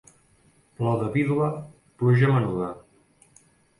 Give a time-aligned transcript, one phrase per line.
[0.77, 1.49] Plor de vídua,
[1.99, 2.71] pluja menuda.